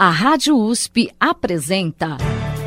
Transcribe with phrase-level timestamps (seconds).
[0.00, 2.18] A Rádio USP apresenta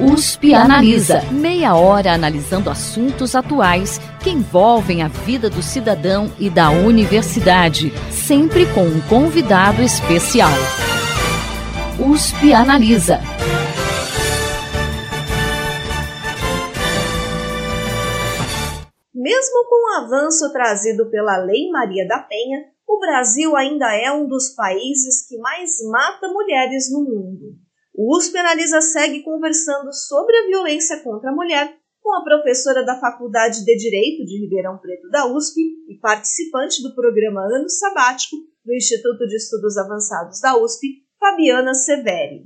[0.01, 1.21] USP Analisa.
[1.31, 8.65] Meia hora analisando assuntos atuais que envolvem a vida do cidadão e da universidade, sempre
[8.73, 10.51] com um convidado especial.
[11.97, 13.21] USP Analisa.
[19.15, 24.27] Mesmo com o avanço trazido pela Lei Maria da Penha, o Brasil ainda é um
[24.27, 27.55] dos países que mais mata mulheres no mundo.
[27.93, 32.99] O USP Analisa segue conversando sobre a violência contra a mulher com a professora da
[32.99, 38.35] Faculdade de Direito de Ribeirão Preto da USP e participante do programa Ano Sabático
[38.65, 42.43] do Instituto de Estudos Avançados da USP, Fabiana Severi.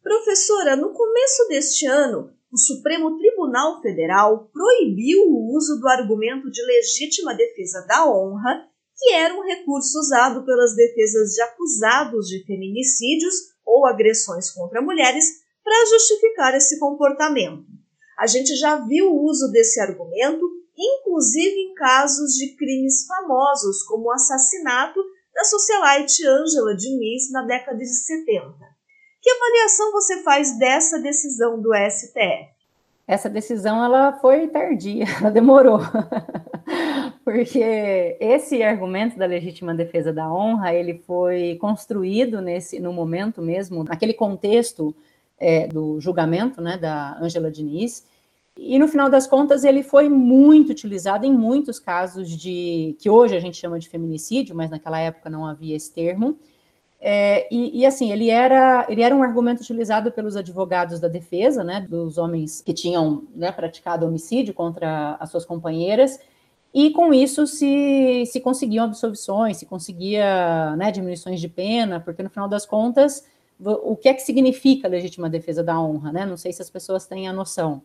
[0.00, 6.62] Professora, no começo deste ano, o Supremo Tribunal Federal proibiu o uso do argumento de
[6.62, 13.34] legítima defesa da honra, que era um recurso usado pelas defesas de acusados de feminicídios
[13.64, 15.24] ou agressões contra mulheres
[15.62, 17.64] para justificar esse comportamento.
[18.18, 20.44] A gente já viu o uso desse argumento,
[20.76, 25.00] inclusive em casos de crimes famosos, como o assassinato
[25.32, 28.54] da socialite Angela Diniz na década de 70.
[29.22, 32.58] Que avaliação você faz dessa decisão do STF?
[33.06, 35.78] Essa decisão ela foi tardia, ela demorou.
[37.28, 43.84] Porque esse argumento da legítima defesa da honra, ele foi construído nesse no momento mesmo,
[43.84, 44.96] naquele contexto
[45.38, 48.06] é, do julgamento, né, da Angela Diniz,
[48.56, 53.36] e no final das contas ele foi muito utilizado em muitos casos de que hoje
[53.36, 56.34] a gente chama de feminicídio, mas naquela época não havia esse termo,
[56.98, 61.62] é, e, e, assim, ele era, ele era um argumento utilizado pelos advogados da defesa,
[61.62, 66.18] né, dos homens que tinham né, praticado homicídio contra as suas companheiras,
[66.72, 72.30] e com isso se, se conseguiam absolvições, se conseguia né, diminuições de pena, porque no
[72.30, 73.24] final das contas,
[73.60, 76.12] o que é que significa legítima defesa da honra?
[76.12, 76.26] Né?
[76.26, 77.82] Não sei se as pessoas têm a noção.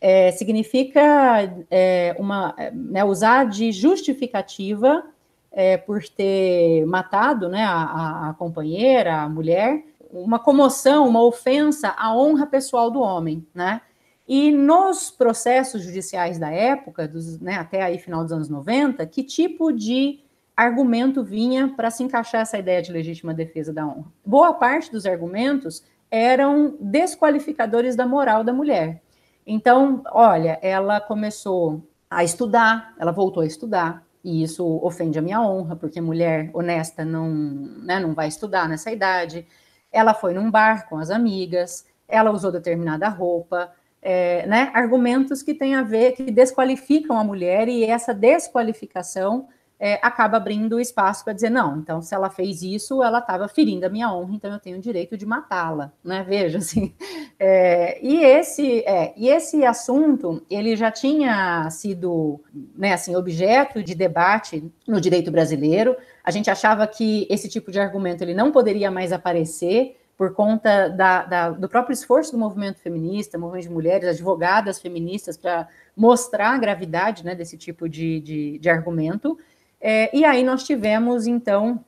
[0.00, 5.04] É, significa é, uma, né, usar de justificativa
[5.50, 9.82] é, por ter matado né, a, a, companheira, a mulher,
[10.12, 13.80] uma comoção, uma ofensa à honra pessoal do homem, né?
[14.26, 19.22] E nos processos judiciais da época, dos, né, até aí final dos anos 90, que
[19.22, 20.20] tipo de
[20.56, 24.10] argumento vinha para se encaixar essa ideia de legítima defesa da honra?
[24.24, 29.02] Boa parte dos argumentos eram desqualificadores da moral da mulher.
[29.46, 35.42] Então, olha, ela começou a estudar, ela voltou a estudar, e isso ofende a minha
[35.42, 39.46] honra, porque mulher honesta não, né, não vai estudar nessa idade.
[39.92, 43.70] Ela foi num bar com as amigas, ela usou determinada roupa,
[44.04, 49.48] é, né, argumentos que têm a ver, que desqualificam a mulher, e essa desqualificação
[49.80, 53.84] é, acaba abrindo espaço para dizer, não, então se ela fez isso, ela estava ferindo
[53.84, 56.24] a minha honra, então eu tenho o direito de matá-la, né?
[56.26, 56.94] Veja, assim.
[57.38, 62.40] É, e, esse, é, e esse assunto, ele já tinha sido,
[62.76, 67.80] né, assim, objeto de debate no direito brasileiro, a gente achava que esse tipo de
[67.80, 72.78] argumento ele não poderia mais aparecer, por conta da, da, do próprio esforço do movimento
[72.78, 78.58] feminista, movimento de mulheres, advogadas feministas, para mostrar a gravidade né, desse tipo de, de,
[78.58, 79.38] de argumento.
[79.80, 81.84] É, e aí nós tivemos, então,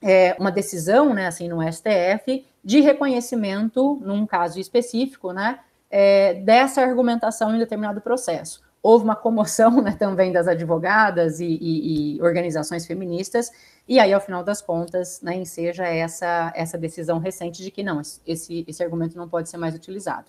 [0.00, 5.58] é, uma decisão, né, assim, no STF, de reconhecimento, num caso específico, né,
[5.90, 8.62] é, dessa argumentação em determinado processo.
[8.82, 13.50] Houve uma comoção né, também das advogadas e, e, e, organizações feministas,
[13.88, 18.00] e aí, ao final das contas, né, enseja essa, essa decisão recente de que não,
[18.26, 20.26] esse, esse argumento não pode ser mais utilizado.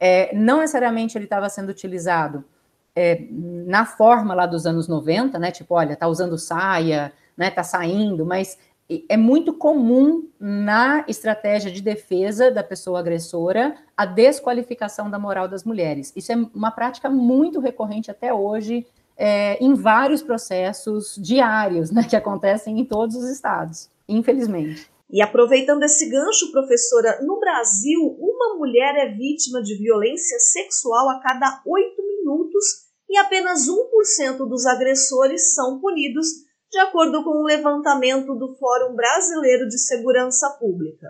[0.00, 2.44] É, não necessariamente ele estava sendo utilizado
[2.96, 5.50] é, na forma lá dos anos 90, né?
[5.50, 7.50] Tipo, olha, tá usando saia, né?
[7.50, 8.58] Tá saindo, mas
[9.08, 15.64] é muito comum na estratégia de defesa da pessoa agressora a desqualificação da moral das
[15.64, 16.12] mulheres.
[16.14, 18.86] Isso é uma prática muito recorrente até hoje
[19.16, 22.04] é, em vários processos diários, né?
[22.08, 24.90] Que acontecem em todos os estados, infelizmente.
[25.10, 31.20] E aproveitando esse gancho, professora, no Brasil, uma mulher é vítima de violência sexual a
[31.20, 32.64] cada oito minutos
[33.08, 36.26] e apenas 1% dos agressores são punidos,
[36.70, 41.06] de acordo com um levantamento do Fórum Brasileiro de Segurança Pública.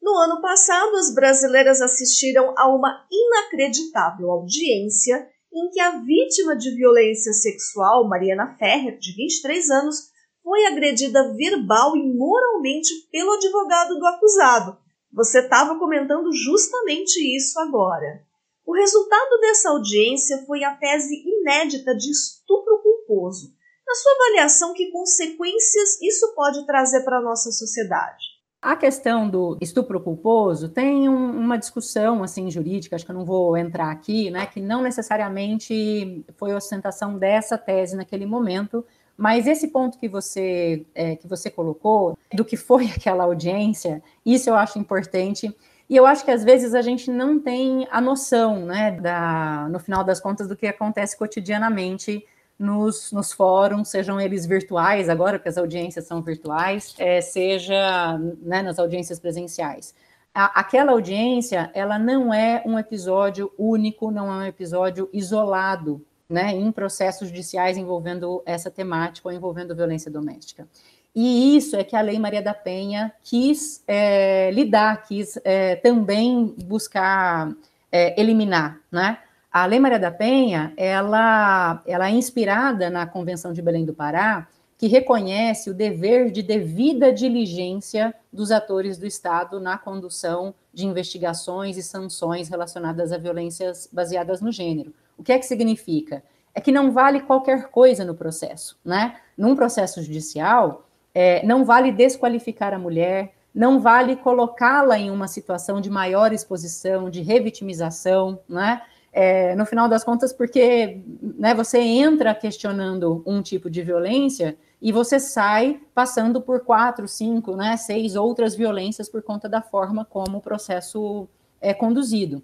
[0.00, 5.28] No ano passado, as brasileiras assistiram a uma inacreditável audiência
[5.60, 10.10] em que a vítima de violência sexual, Mariana Ferrer, de 23 anos,
[10.42, 14.78] foi agredida verbal e moralmente pelo advogado do acusado.
[15.12, 18.24] Você estava comentando justamente isso agora.
[18.64, 23.52] O resultado dessa audiência foi a tese inédita de estupro culposo.
[23.86, 28.29] Na sua avaliação, que consequências isso pode trazer para a nossa sociedade?
[28.62, 33.24] A questão do estupro culposo tem um, uma discussão assim jurídica, acho que eu não
[33.24, 38.84] vou entrar aqui, né, que não necessariamente foi ostentação dessa tese naquele momento,
[39.16, 44.50] mas esse ponto que você é, que você colocou do que foi aquela audiência, isso
[44.50, 45.54] eu acho importante.
[45.88, 49.80] E eu acho que às vezes a gente não tem a noção, né, da, no
[49.80, 52.24] final das contas, do que acontece cotidianamente
[52.60, 58.60] nos, nos fóruns, sejam eles virtuais agora, porque as audiências são virtuais, é, seja né,
[58.60, 59.94] nas audiências presenciais.
[60.34, 66.54] A, aquela audiência, ela não é um episódio único, não é um episódio isolado, né,
[66.54, 70.68] em processos judiciais envolvendo essa temática ou envolvendo violência doméstica.
[71.16, 76.54] E isso é que a Lei Maria da Penha quis é, lidar, quis é, também
[76.64, 77.52] buscar
[77.90, 79.18] é, eliminar, né?
[79.52, 84.46] A Lei Maria da Penha, ela, ela é inspirada na Convenção de Belém do Pará,
[84.78, 91.76] que reconhece o dever de devida diligência dos atores do Estado na condução de investigações
[91.76, 94.94] e sanções relacionadas a violências baseadas no gênero.
[95.18, 96.22] O que é que significa?
[96.54, 99.16] É que não vale qualquer coisa no processo, né?
[99.36, 105.80] Num processo judicial, é, não vale desqualificar a mulher, não vale colocá-la em uma situação
[105.80, 108.80] de maior exposição, de revitimização, né?
[109.12, 114.92] É, no final das contas, porque né, você entra questionando um tipo de violência e
[114.92, 120.38] você sai passando por quatro, cinco, né, seis outras violências por conta da forma como
[120.38, 121.28] o processo
[121.60, 122.42] é conduzido.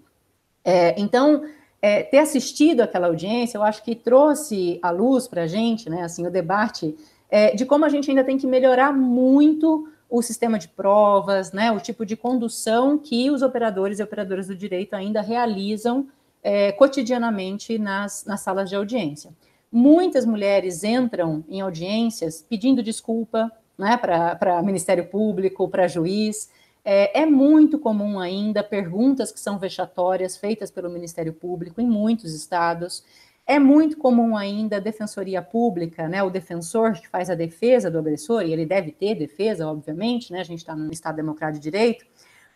[0.64, 1.44] É, então,
[1.80, 6.02] é, ter assistido aquela audiência, eu acho que trouxe à luz para a gente, né,
[6.02, 6.96] assim, o debate
[7.30, 11.70] é, de como a gente ainda tem que melhorar muito o sistema de provas, né,
[11.70, 16.08] o tipo de condução que os operadores e operadoras do direito ainda realizam
[16.48, 19.32] é, cotidianamente nas, nas salas de audiência.
[19.70, 26.48] Muitas mulheres entram em audiências pedindo desculpa né, para Ministério Público, para juiz.
[26.84, 32.32] É, é, muito comum ainda perguntas que são vexatórias feitas pelo Ministério Público em muitos
[32.32, 33.02] estados.
[33.44, 37.98] É muito comum ainda a defensoria pública, né, o defensor que faz a defesa do
[37.98, 41.70] agressor, e ele deve ter defesa, obviamente, né, a gente está no Estado Democrático de
[41.70, 42.06] Direito,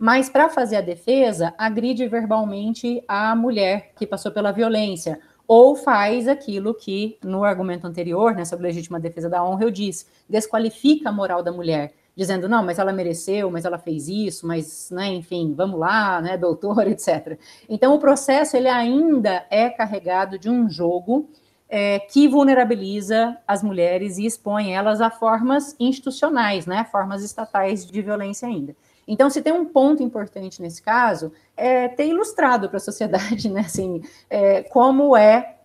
[0.00, 6.26] mas para fazer a defesa, agride verbalmente a mulher que passou pela violência, ou faz
[6.26, 11.12] aquilo que no argumento anterior, né, sobre legítima defesa da honra, eu disse, desqualifica a
[11.12, 15.52] moral da mulher, dizendo, não, mas ela mereceu, mas ela fez isso, mas, né, enfim,
[15.54, 17.38] vamos lá, né, doutor, etc.
[17.68, 21.28] Então, o processo, ele ainda é carregado de um jogo
[21.68, 28.00] é, que vulnerabiliza as mulheres e expõe elas a formas institucionais, né, formas estatais de
[28.00, 28.74] violência ainda.
[29.10, 33.62] Então, se tem um ponto importante nesse caso, é ter ilustrado para a sociedade, né,
[33.62, 35.56] assim, é, como é,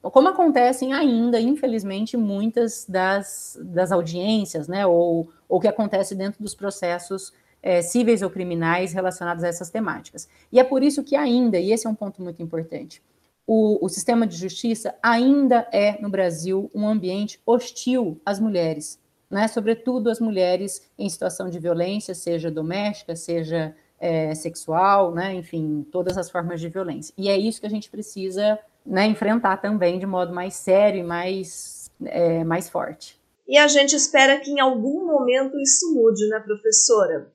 [0.00, 6.54] como acontecem ainda, infelizmente, muitas das, das audiências, né, ou o que acontece dentro dos
[6.54, 10.26] processos é, cíveis ou criminais relacionados a essas temáticas.
[10.50, 13.02] E é por isso que ainda, e esse é um ponto muito importante,
[13.46, 18.98] o, o sistema de justiça ainda é, no Brasil, um ambiente hostil às mulheres
[19.30, 25.86] né, sobretudo as mulheres em situação de violência, seja doméstica, seja é, sexual, né, enfim,
[25.90, 27.14] todas as formas de violência.
[27.16, 31.02] E é isso que a gente precisa né, enfrentar também de modo mais sério e
[31.02, 33.20] mais, é, mais forte.
[33.48, 37.32] E a gente espera que em algum momento isso mude, né, professora?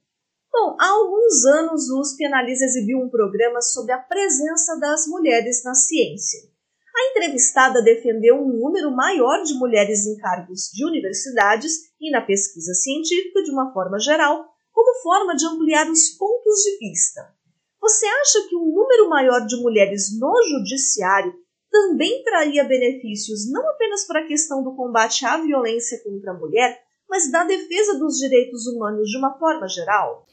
[0.52, 5.64] Bom, há alguns anos o USP Analisa exibiu um programa sobre a presença das mulheres
[5.64, 6.51] na ciência.
[6.94, 12.74] A entrevistada defendeu um número maior de mulheres em cargos de universidades e na pesquisa
[12.74, 17.34] científica de uma forma geral, como forma de ampliar os pontos de vista.
[17.80, 21.34] Você acha que um número maior de mulheres no judiciário
[21.72, 26.82] também traria benefícios não apenas para a questão do combate à violência contra a mulher,
[27.10, 30.26] mas da defesa dos direitos humanos de uma forma geral?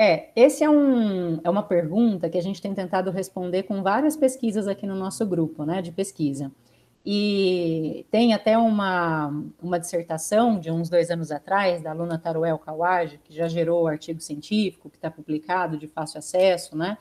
[0.00, 4.16] É, esse é, um, é uma pergunta que a gente tem tentado responder com várias
[4.16, 6.52] pesquisas aqui no nosso grupo, né, de pesquisa.
[7.04, 13.18] E tem até uma, uma dissertação de uns dois anos atrás, da aluna Taruel Kawaj,
[13.24, 16.96] que já gerou artigo científico, que está publicado de fácil acesso, né?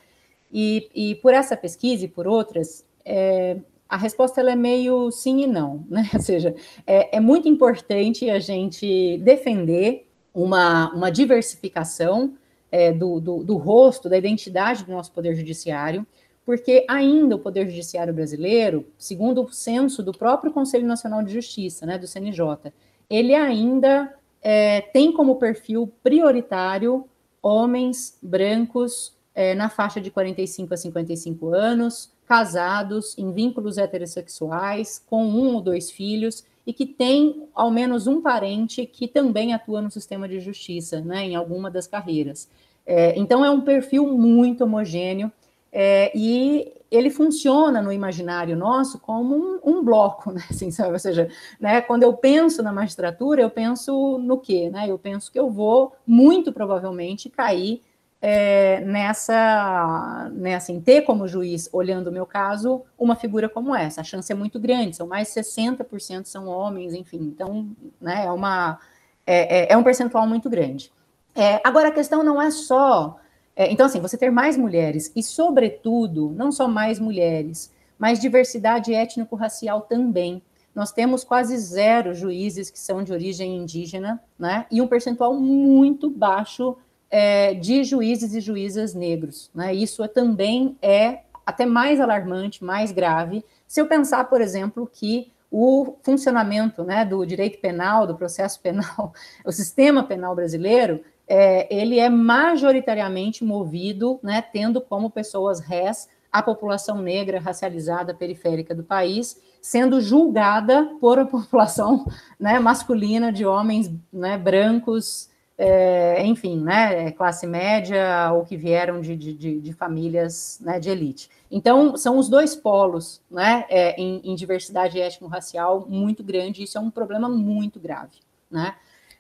[0.52, 5.44] E, e por essa pesquisa e por outras, é, a resposta ela é meio sim
[5.44, 6.10] e não, né?
[6.14, 6.56] Ou seja,
[6.88, 12.34] é, é muito importante a gente defender uma, uma diversificação
[12.72, 16.06] é, do, do, do rosto, da identidade do nosso Poder Judiciário,
[16.46, 21.86] porque ainda o Poder Judiciário brasileiro, segundo o censo do próprio Conselho Nacional de Justiça,
[21.86, 22.72] né, do CNJ,
[23.10, 27.06] ele ainda é, tem como perfil prioritário
[27.42, 35.26] homens brancos é, na faixa de 45 a 55 anos, casados, em vínculos heterossexuais, com
[35.26, 39.90] um ou dois filhos, e que tem ao menos um parente que também atua no
[39.90, 42.50] sistema de justiça, né, em alguma das carreiras.
[42.86, 45.32] É, então, é um perfil muito homogêneo
[45.72, 50.44] é, e ele funciona no imaginário nosso como um, um bloco, né?
[50.50, 50.92] Assim, sabe?
[50.92, 54.70] Ou seja, né, quando eu penso na magistratura, eu penso no quê?
[54.70, 54.90] Né?
[54.90, 57.82] Eu penso que eu vou, muito provavelmente, cair
[58.22, 64.02] é, nessa, né, assim, ter como juiz, olhando o meu caso, uma figura como essa.
[64.02, 67.70] A chance é muito grande, são mais de 60% são homens, enfim, então,
[68.02, 68.80] né, é, uma,
[69.26, 70.92] é, é, é um percentual muito grande.
[71.36, 73.20] É, agora, a questão não é só
[73.58, 78.94] é, então, assim, você ter mais mulheres e, sobretudo, não só mais mulheres, mas diversidade
[78.94, 80.44] étnico-racial também.
[80.76, 84.68] Nós temos quase zero juízes que são de origem indígena, né?
[84.70, 86.78] E um percentual muito baixo
[87.10, 89.74] é, de juízes e juízas negros, né?
[89.74, 95.32] Isso é, também é até mais alarmante, mais grave, se eu pensar, por exemplo, que
[95.52, 99.14] o funcionamento né, do direito penal, do processo penal,
[99.46, 106.42] o sistema penal brasileiro, é, ele é majoritariamente movido, né, tendo como pessoas rés a
[106.42, 112.06] população negra racializada periférica do país, sendo julgada por a população
[112.40, 119.16] né, masculina de homens né, brancos, é, enfim, né, classe média ou que vieram de,
[119.16, 121.30] de, de famílias né, de elite.
[121.50, 126.82] Então, são os dois polos né, é, em, em diversidade étnico-racial muito grande, isso é
[126.82, 128.20] um problema muito grave.
[128.52, 128.76] Né?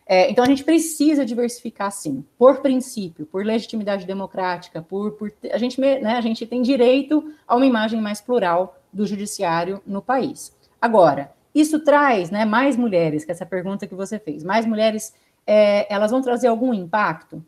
[0.05, 5.57] É, então a gente precisa diversificar sim, por princípio, por legitimidade democrática, por, por a
[5.57, 10.55] gente né, a gente tem direito a uma imagem mais plural do judiciário no país.
[10.81, 15.13] Agora, isso traz né, mais mulheres, que é essa pergunta que você fez, mais mulheres,
[15.47, 17.43] é, elas vão trazer algum impacto?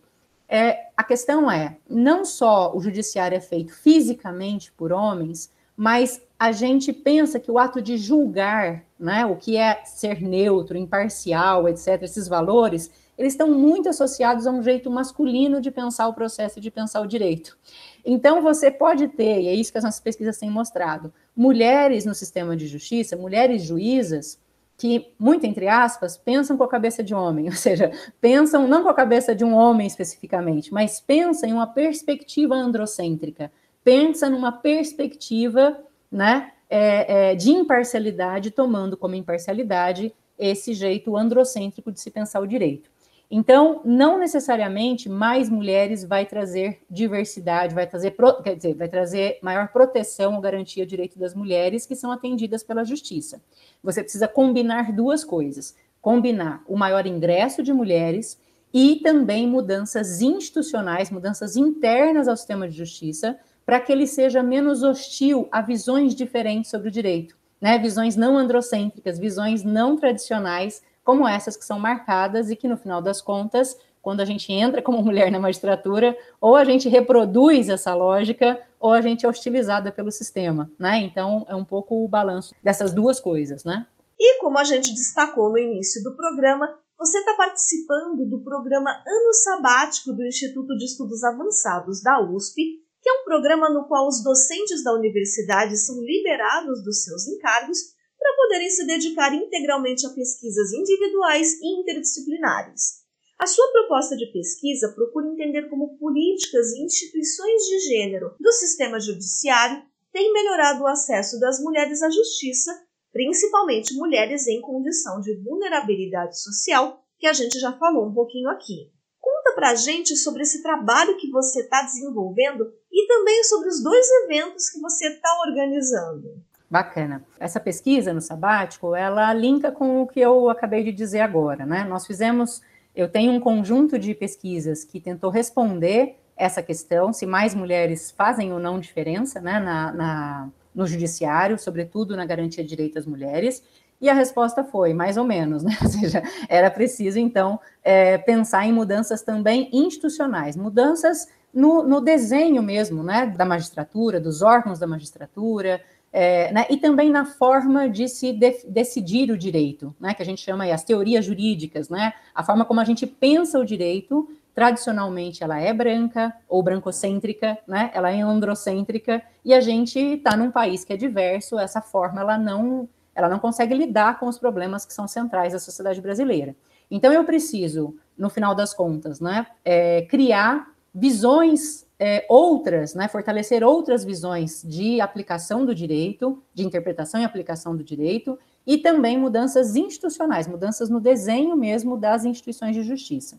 [0.48, 6.52] É, a questão é, não só o judiciário é feito fisicamente por homens, mas a
[6.52, 12.02] gente pensa que o ato de julgar, né, o que é ser neutro, imparcial, etc.,
[12.02, 16.72] esses valores, eles estão muito associados a um jeito masculino de pensar o processo, de
[16.72, 17.58] pensar o direito.
[18.04, 22.16] Então, você pode ter, e é isso que as nossas pesquisas têm mostrado, mulheres no
[22.16, 24.40] sistema de justiça, mulheres juízas,
[24.80, 28.90] que, muito entre aspas, pensam com a cabeça de homem, ou seja, pensam não com
[28.90, 33.52] a cabeça de um homem especificamente, mas pensam em uma perspectiva androcêntrica,
[33.84, 35.78] pensa numa perspectiva
[36.10, 42.48] né, é, é, de imparcialidade, tomando como imparcialidade esse jeito androcêntrico de se pensar o
[42.48, 42.90] direito.
[43.32, 49.68] Então, não necessariamente mais mulheres vai trazer diversidade, vai trazer, quer dizer, vai trazer maior
[49.68, 53.40] proteção ou garantia do direito das mulheres que são atendidas pela justiça.
[53.84, 58.42] Você precisa combinar duas coisas: combinar o maior ingresso de mulheres
[58.74, 64.82] e também mudanças institucionais, mudanças internas ao sistema de justiça, para que ele seja menos
[64.82, 67.78] hostil a visões diferentes sobre o direito, né?
[67.78, 73.02] Visões não androcêntricas, visões não tradicionais, como essas que são marcadas e que, no final
[73.02, 77.94] das contas, quando a gente entra como mulher na magistratura, ou a gente reproduz essa
[77.94, 81.00] lógica, ou a gente é hostilizada pelo sistema, né?
[81.00, 83.86] Então, é um pouco o balanço dessas duas coisas, né?
[84.18, 89.34] E como a gente destacou no início do programa, você está participando do programa Ano
[89.34, 92.62] Sabático do Instituto de Estudos Avançados da USP,
[93.02, 97.78] que é um programa no qual os docentes da universidade são liberados dos seus encargos
[98.20, 103.00] para poderem se dedicar integralmente a pesquisas individuais e interdisciplinares.
[103.40, 109.00] A sua proposta de pesquisa procura entender como políticas e instituições de gênero do sistema
[109.00, 112.72] judiciário têm melhorado o acesso das mulheres à justiça,
[113.14, 118.92] principalmente mulheres em condição de vulnerabilidade social, que a gente já falou um pouquinho aqui.
[119.20, 124.06] Conta pra gente sobre esse trabalho que você está desenvolvendo e também sobre os dois
[124.24, 126.44] eventos que você está organizando.
[126.70, 127.24] Bacana.
[127.40, 131.84] Essa pesquisa no sabático, ela linka com o que eu acabei de dizer agora, né?
[131.84, 132.62] Nós fizemos,
[132.96, 138.54] eu tenho um conjunto de pesquisas que tentou responder essa questão, se mais mulheres fazem
[138.54, 143.64] ou não diferença, né, na, na no judiciário, sobretudo na garantia de direitos das mulheres,
[144.00, 145.78] e a resposta foi mais ou menos, né?
[145.84, 152.62] Ou seja, era preciso, então, é, pensar em mudanças também institucionais, mudanças no, no, desenho
[152.64, 158.08] mesmo, né, da magistratura, dos órgãos da magistratura, é, né, e também na forma de
[158.08, 162.44] se de, decidir o direito, né, que a gente chama as teorias jurídicas, né, a
[162.44, 168.12] forma como a gente pensa o direito, tradicionalmente ela é branca ou brancocêntrica, né, ela
[168.12, 172.88] é androcêntrica, e a gente está num país que é diverso, essa forma ela não
[173.16, 176.56] ela não consegue lidar com os problemas que são centrais da sociedade brasileira.
[176.90, 183.62] Então, eu preciso, no final das contas, né, é, criar visões é, outras, né, fortalecer
[183.64, 189.76] outras visões de aplicação do direito, de interpretação e aplicação do direito, e também mudanças
[189.76, 193.38] institucionais, mudanças no desenho mesmo das instituições de justiça.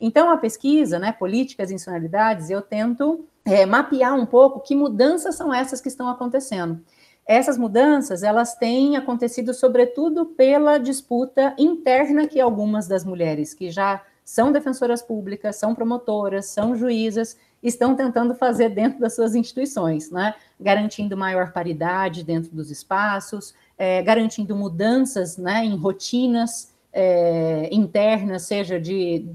[0.00, 5.34] Então, a pesquisa, né, políticas e institucionalidades, eu tento é, mapear um pouco que mudanças
[5.34, 6.80] são essas que estão acontecendo.
[7.26, 14.02] Essas mudanças, elas têm acontecido sobretudo pela disputa interna que algumas das mulheres que já
[14.24, 20.34] são defensoras públicas, são promotoras, são juízas, estão tentando fazer dentro das suas instituições, né?
[20.60, 28.80] garantindo maior paridade dentro dos espaços, é, garantindo mudanças né, em rotinas é, internas, seja
[28.80, 29.26] de,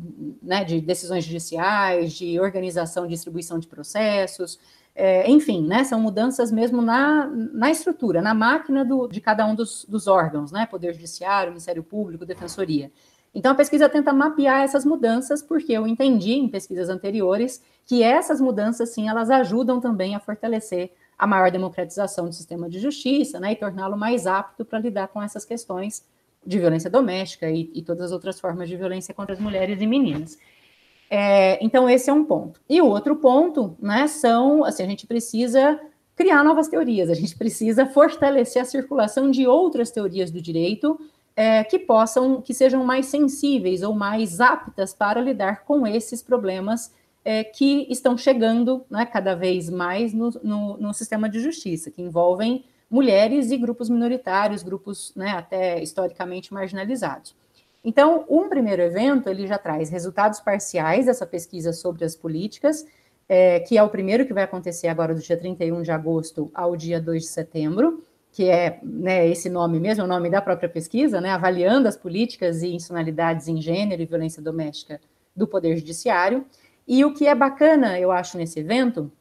[0.42, 4.60] né, de decisões judiciais, de organização e distribuição de processos,
[4.96, 9.56] é, enfim, né, são mudanças mesmo na, na estrutura, na máquina do, de cada um
[9.56, 12.92] dos, dos órgãos, né, Poder Judiciário, Ministério Público, Defensoria.
[13.34, 18.40] Então, a pesquisa tenta mapear essas mudanças, porque eu entendi em pesquisas anteriores que essas
[18.40, 23.54] mudanças, sim, elas ajudam também a fortalecer a maior democratização do sistema de justiça, né,
[23.54, 26.06] e torná-lo mais apto para lidar com essas questões
[26.46, 29.88] de violência doméstica e, e, todas as outras formas de violência contra as mulheres e
[29.88, 30.38] meninas.
[31.10, 32.60] É, então, esse é um ponto.
[32.70, 35.80] E o outro ponto, né, são, assim, a gente precisa
[36.16, 41.00] criar novas teorias, a gente precisa fortalecer a circulação de outras teorias do direito
[41.36, 46.94] é, que possam, que sejam mais sensíveis ou mais aptas para lidar com esses problemas
[47.26, 52.02] é, que estão chegando né, cada vez mais no, no, no, sistema de justiça, que
[52.02, 57.36] envolvem mulheres e grupos minoritários, grupos né, até historicamente marginalizados.
[57.84, 62.86] Então, um primeiro evento, ele já traz resultados parciais dessa pesquisa sobre as políticas,
[63.28, 66.76] é, que é o primeiro que vai acontecer agora do dia 31 de agosto ao
[66.76, 70.68] dia 2 de setembro, que é né, esse nome mesmo, é o nome da própria
[70.68, 75.00] pesquisa, né, avaliando as políticas e institucionalidades em gênero e violência doméstica
[75.36, 76.44] do Poder Judiciário.
[76.88, 79.12] E o que é bacana, eu acho, nesse evento,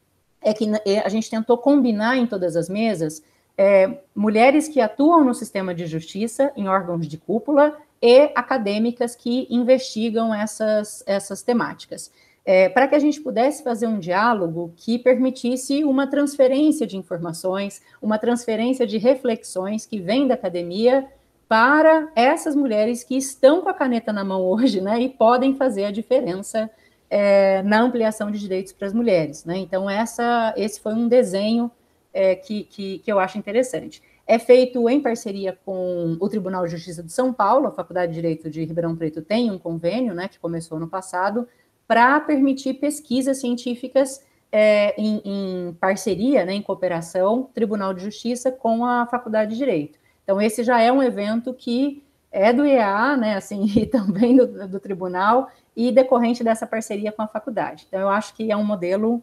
[0.41, 3.23] é que é, a gente tentou combinar em todas as mesas
[3.57, 9.47] é, mulheres que atuam no sistema de justiça, em órgãos de cúpula, e acadêmicas que
[9.51, 12.11] investigam essas, essas temáticas
[12.45, 17.81] é, para que a gente pudesse fazer um diálogo que permitisse uma transferência de informações,
[18.01, 21.07] uma transferência de reflexões que vem da academia
[21.49, 25.85] para essas mulheres que estão com a caneta na mão hoje, né, e podem fazer
[25.85, 26.71] a diferença
[27.11, 29.59] é, na ampliação de direitos para as mulheres, né?
[29.59, 31.71] Então essa, esse foi um desenho
[32.11, 34.03] é, que, que, que eu acho interessante.
[34.27, 38.17] É feito em parceria com o Tribunal de Justiça de São Paulo, a Faculdade de
[38.17, 41.47] Direito de Ribeirão Preto tem um convênio, né, que começou no passado,
[41.93, 48.87] para permitir pesquisas científicas é, em, em, parceria, né, em cooperação, Tribunal de Justiça com
[48.87, 49.99] a Faculdade de Direito.
[50.25, 54.67] Então, esse já é um evento que é do IEA, né, assim, e também do,
[54.67, 57.85] do tribunal, e decorrente dessa parceria com a faculdade.
[57.87, 59.23] Então, eu acho que é um modelo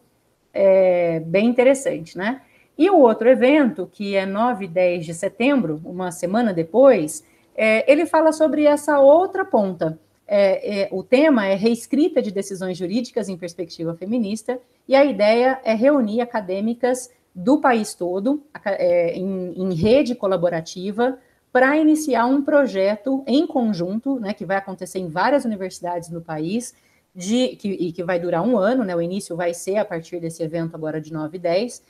[0.54, 2.40] é, bem interessante, né?
[2.78, 7.24] E o outro evento, que é 9 e 10 de setembro, uma semana depois,
[7.56, 9.98] é, ele fala sobre essa outra ponta,
[10.32, 15.60] é, é, o tema é reescrita de decisões jurídicas em perspectiva feminista, e a ideia
[15.64, 21.18] é reunir acadêmicas do país todo, é, em, em, rede colaborativa,
[21.52, 26.76] para iniciar um projeto em conjunto, né, que vai acontecer em várias universidades no país,
[27.12, 30.20] de, que, e que vai durar um ano, né, o início vai ser a partir
[30.20, 31.82] desse evento agora de 9 e 10.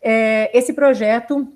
[0.00, 1.46] É, esse projeto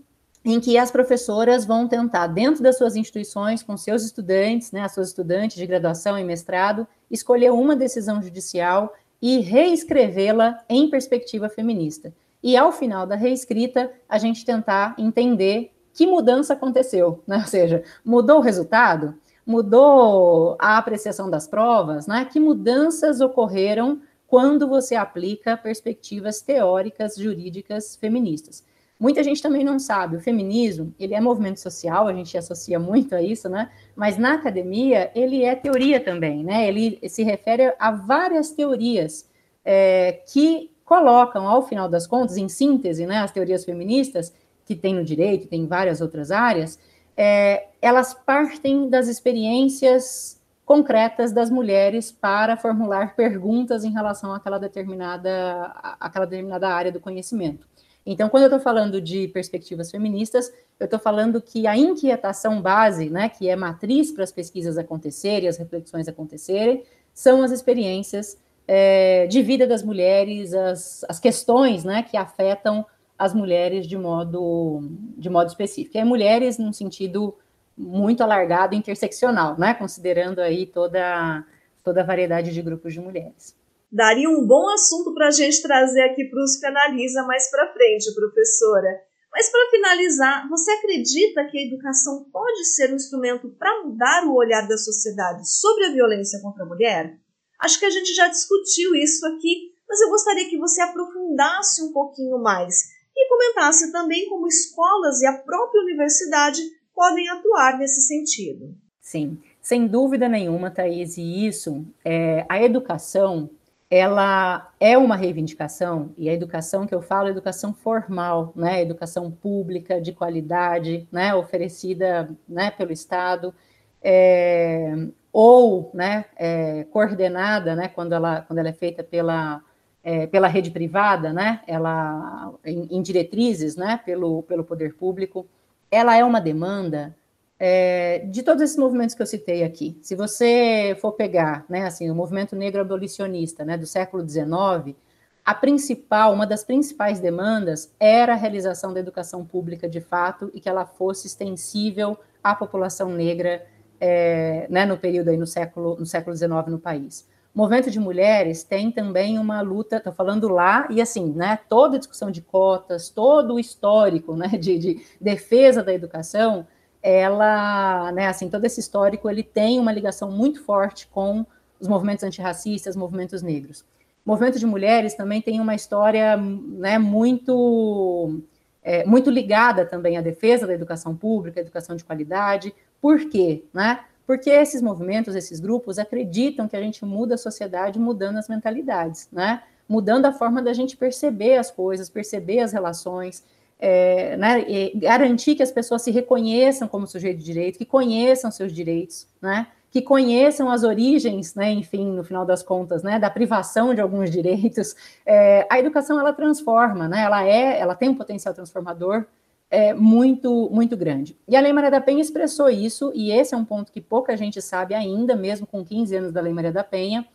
[0.45, 4.93] em que as professoras vão tentar, dentro das suas instituições, com seus estudantes, né, as
[4.93, 12.13] suas estudantes de graduação e mestrado, escolher uma decisão judicial e reescrevê-la em perspectiva feminista.
[12.43, 17.39] E ao final da reescrita, a gente tentar entender que mudança aconteceu, né?
[17.39, 19.15] Ou seja, mudou o resultado?
[19.45, 22.25] Mudou a apreciação das provas, né?
[22.25, 28.65] Que mudanças ocorreram quando você aplica perspectivas teóricas jurídicas feministas?
[29.01, 33.15] Muita gente também não sabe, o feminismo, ele é movimento social, a gente associa muito
[33.15, 33.71] a isso, né?
[33.97, 36.69] Mas na academia, ele é teoria também, né?
[36.69, 39.27] Ele se refere a várias teorias
[39.65, 44.35] é, que colocam, ao final das contas, em síntese, né, as teorias feministas,
[44.67, 46.79] que tem no direito, tem em várias outras áreas,
[47.17, 55.65] é, elas partem das experiências concretas das mulheres para formular perguntas em relação àquela determinada,
[55.99, 57.67] àquela determinada área do conhecimento.
[58.05, 63.11] Então, quando eu estou falando de perspectivas feministas, eu estou falando que a inquietação base,
[63.11, 66.83] né, que é matriz para as pesquisas acontecerem, as reflexões acontecerem,
[67.13, 72.87] são as experiências é, de vida das mulheres, as, as questões né, que afetam
[73.19, 74.81] as mulheres de modo,
[75.19, 75.97] de modo específico.
[75.97, 77.37] E é mulheres num sentido
[77.77, 81.45] muito alargado, interseccional, né, considerando aí toda,
[81.85, 83.60] toda a variedade de grupos de mulheres
[83.91, 88.15] daria um bom assunto para a gente trazer aqui para os Analisa mais para frente,
[88.15, 88.89] professora.
[89.33, 94.35] Mas para finalizar, você acredita que a educação pode ser um instrumento para mudar o
[94.35, 97.17] olhar da sociedade sobre a violência contra a mulher?
[97.61, 101.93] Acho que a gente já discutiu isso aqui, mas eu gostaria que você aprofundasse um
[101.93, 106.63] pouquinho mais e comentasse também como escolas e a própria universidade
[106.95, 108.75] podem atuar nesse sentido.
[109.01, 113.51] Sim, sem dúvida nenhuma, Thaís, e isso, é, a educação,
[113.91, 119.33] ela é uma reivindicação, e a educação que eu falo é educação formal, né, educação
[119.33, 123.53] pública, de qualidade, né, oferecida né, pelo Estado,
[124.01, 124.95] é,
[125.33, 129.61] ou né, é, coordenada, né, quando, ela, quando ela é feita pela,
[130.05, 135.49] é, pela rede privada, né, ela, em, em, diretrizes né, pelo, pelo poder público,
[135.91, 137.17] ela é uma demanda
[137.63, 139.99] é, de todos esses movimentos que eu citei aqui.
[140.01, 144.97] Se você for pegar né, assim, o movimento negro abolicionista né, do século XIX,
[145.45, 150.61] a principal, uma das principais demandas era a realização da educação pública de fato e
[150.61, 153.67] que ela fosse extensível à população negra
[154.01, 157.29] é, né, no período aí no século, no século XIX no país.
[157.55, 161.97] O movimento de mulheres tem também uma luta, estou falando lá, e assim, né, toda
[161.97, 166.67] a discussão de cotas, todo o histórico né, de, de defesa da educação,
[167.03, 171.47] ela, né, assim, todo esse histórico, ele tem uma ligação muito forte com
[171.79, 173.85] os movimentos antirracistas, movimentos negros.
[174.25, 178.41] Movimento de mulheres também tem uma história né, muito,
[178.83, 183.65] é, muito ligada também à defesa da educação pública, educação de qualidade, por quê?
[183.73, 184.01] Né?
[184.27, 189.27] Porque esses movimentos, esses grupos acreditam que a gente muda a sociedade mudando as mentalidades,
[189.33, 189.63] né?
[189.89, 193.43] mudando a forma da gente perceber as coisas, perceber as relações,
[193.81, 194.65] é, né?
[194.95, 199.67] garantir que as pessoas se reconheçam como sujeito de direito, que conheçam seus direitos, né?
[199.91, 204.31] que conheçam as origens, né, enfim, no final das contas, né, da privação de alguns
[204.31, 204.95] direitos,
[205.27, 209.25] é, a educação ela transforma, né, ela é, ela tem um potencial transformador,
[209.71, 211.37] é, muito, muito grande.
[211.47, 214.37] E a Lei Maria da Penha expressou isso, e esse é um ponto que pouca
[214.37, 217.27] gente sabe ainda, mesmo com 15 anos da Lei Maria da Penha,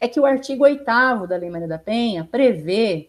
[0.00, 0.84] é que o artigo 8
[1.28, 3.08] da Lei Maria da Penha prevê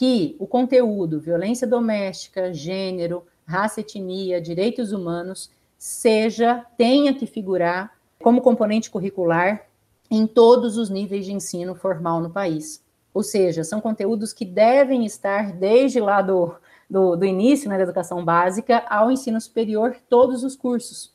[0.00, 8.40] que o conteúdo violência doméstica, gênero, raça, etnia, direitos humanos, seja, tenha que figurar como
[8.40, 9.66] componente curricular
[10.10, 12.82] em todos os níveis de ensino formal no país.
[13.12, 16.54] Ou seja, são conteúdos que devem estar desde lá do,
[16.88, 21.12] do, do início né, da educação básica ao ensino superior, todos os cursos,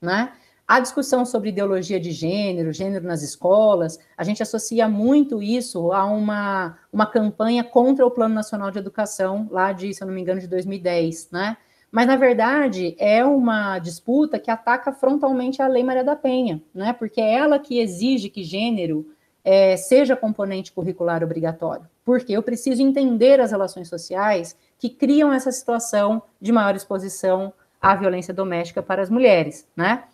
[0.00, 0.32] né?
[0.68, 6.04] A discussão sobre ideologia de gênero, gênero nas escolas, a gente associa muito isso a
[6.04, 10.20] uma, uma campanha contra o Plano Nacional de Educação, lá de, se eu não me
[10.20, 11.56] engano, de 2010, né?
[11.90, 16.92] Mas, na verdade, é uma disputa que ataca frontalmente a Lei Maria da Penha, né?
[16.92, 19.06] Porque é ela que exige que gênero
[19.42, 21.88] é, seja componente curricular obrigatório.
[22.04, 27.94] Porque eu preciso entender as relações sociais que criam essa situação de maior exposição à
[27.96, 30.04] violência doméstica para as mulheres, né?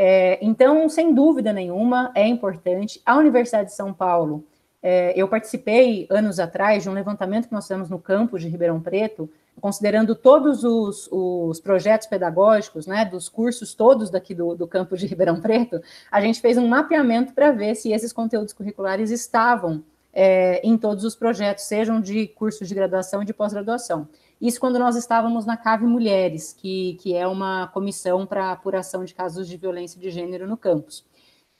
[0.00, 3.02] É, então, sem dúvida nenhuma, é importante.
[3.04, 4.44] A Universidade de São Paulo,
[4.80, 8.80] é, eu participei anos atrás de um levantamento que nós fizemos no campus de Ribeirão
[8.80, 9.28] Preto,
[9.60, 15.06] considerando todos os, os projetos pedagógicos, né, dos cursos todos daqui do, do campus de
[15.08, 15.82] Ribeirão Preto,
[16.12, 19.82] a gente fez um mapeamento para ver se esses conteúdos curriculares estavam
[20.12, 24.08] é, em todos os projetos, sejam de cursos de graduação e de pós-graduação.
[24.40, 29.14] Isso quando nós estávamos na CAVE Mulheres, que, que é uma comissão para apuração de
[29.14, 31.04] casos de violência de gênero no campus.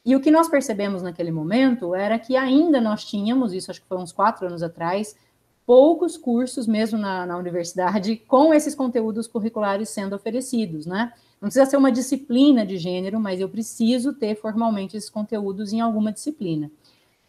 [0.04, 3.88] E o que nós percebemos naquele momento era que ainda nós tínhamos, isso acho que
[3.88, 5.16] foi uns quatro anos atrás,
[5.66, 11.12] poucos cursos mesmo na, na universidade com esses conteúdos curriculares sendo oferecidos, né?
[11.40, 15.80] Não precisa ser uma disciplina de gênero, mas eu preciso ter formalmente esses conteúdos em
[15.80, 16.70] alguma disciplina.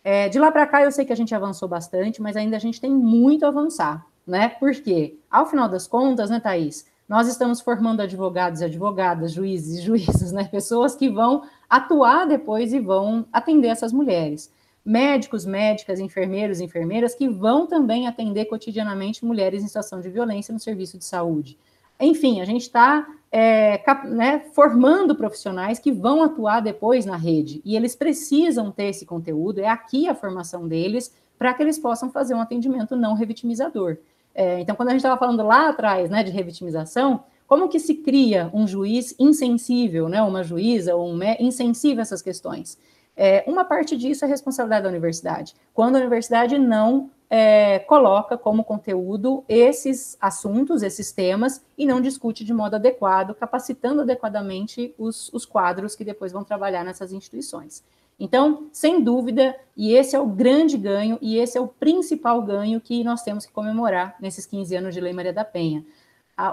[0.04, 2.60] É, de lá para cá, eu sei que a gente avançou bastante, mas ainda a
[2.60, 4.50] gente tem muito a avançar, né?
[4.50, 9.82] Porque, ao final das contas, né, Thaís, nós estamos formando advogados e advogadas, juízes e
[9.82, 10.44] juízes, né?
[10.46, 14.54] Pessoas que vão atuar depois e vão atender essas mulheres.
[14.86, 20.60] Médicos, médicas, enfermeiros, enfermeiras que vão também atender cotidianamente mulheres em situação de violência no
[20.60, 21.58] serviço de saúde.
[22.00, 27.76] Enfim, a gente está é, né, formando profissionais que vão atuar depois na rede e
[27.76, 32.34] eles precisam ter esse conteúdo, é aqui a formação deles para que eles possam fazer
[32.34, 33.98] um atendimento não revitimizador.
[34.34, 37.96] É, então, quando a gente estava falando lá atrás né, de revitimização, como que se
[37.96, 42.78] cria um juiz insensível, né, uma juíza ou um insensível a essas questões?
[43.18, 45.56] É, uma parte disso é responsabilidade da universidade.
[45.74, 52.46] Quando a universidade não é, coloca como conteúdo esses assuntos, esses temas, e não discute
[52.46, 57.84] de modo adequado, capacitando adequadamente os, os quadros que depois vão trabalhar nessas instituições.
[58.20, 62.82] Então, sem dúvida, e esse é o grande ganho, e esse é o principal ganho
[62.82, 65.86] que nós temos que comemorar nesses 15 anos de Lei Maria da Penha.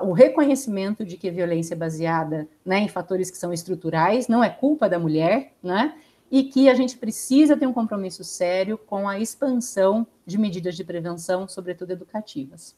[0.03, 4.51] o reconhecimento de que violência é baseada né, em fatores que são estruturais, não é
[4.51, 5.95] culpa da mulher, né?
[6.29, 10.83] E que a gente precisa ter um compromisso sério com a expansão de medidas de
[10.83, 12.75] prevenção, sobretudo educativas.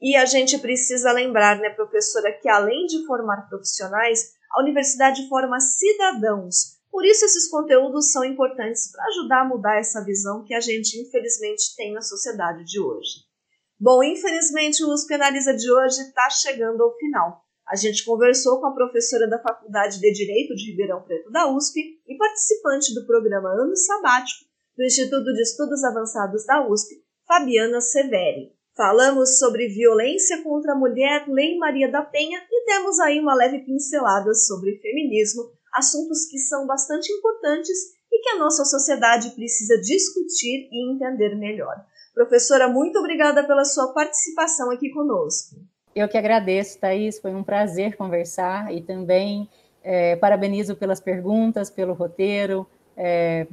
[0.00, 5.58] E a gente precisa lembrar, né, professora, que além de formar profissionais, a universidade forma
[5.58, 6.73] cidadãos.
[6.94, 10.96] Por isso, esses conteúdos são importantes para ajudar a mudar essa visão que a gente,
[10.96, 13.24] infelizmente, tem na sociedade de hoje.
[13.80, 17.42] Bom, infelizmente, o USP Analisa de hoje está chegando ao final.
[17.66, 21.80] A gente conversou com a professora da Faculdade de Direito de Ribeirão Preto da USP
[22.06, 24.44] e participante do programa Ano Sabático
[24.76, 26.94] do Instituto de Estudos Avançados da USP,
[27.26, 28.52] Fabiana Severi.
[28.76, 33.64] Falamos sobre violência contra a mulher, Lei Maria da Penha e demos aí uma leve
[33.64, 35.42] pincelada sobre feminismo,
[35.74, 37.76] assuntos que são bastante importantes
[38.12, 41.84] e que a nossa sociedade precisa discutir e entender melhor.
[42.14, 45.56] Professora, muito obrigada pela sua participação aqui conosco.
[45.94, 49.48] Eu que agradeço, Thaís, foi um prazer conversar e também
[49.82, 53.46] é, parabenizo pelas perguntas, pelo roteiro, é,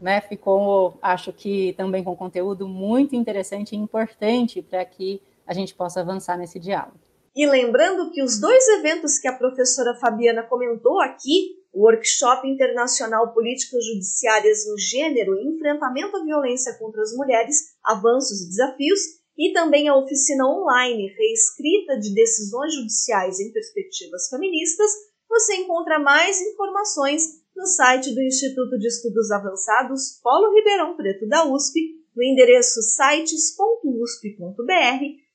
[0.00, 5.74] né, ficou, acho que também com conteúdo muito interessante e importante para que a gente
[5.74, 6.98] possa avançar nesse diálogo.
[7.34, 13.34] E lembrando que os dois eventos que a professora Fabiana comentou aqui, o Workshop Internacional
[13.34, 19.00] Políticas Judiciárias no Gênero e Enfrentamento à Violência contra as Mulheres, Avanços e Desafios,
[19.36, 24.90] e também a oficina online Reescrita de Decisões Judiciais em Perspectivas Feministas,
[25.28, 27.22] você encontra mais informações
[27.54, 31.78] no site do Instituto de Estudos Avançados Polo Ribeirão Preto da USP,
[32.16, 33.52] no endereço sites.usp.br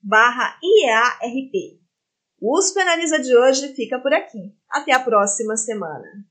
[0.01, 1.80] barra IEARP.
[2.39, 4.56] O USP Analisa de hoje fica por aqui.
[4.67, 6.30] Até a próxima semana.